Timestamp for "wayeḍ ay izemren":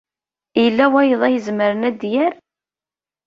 0.91-1.87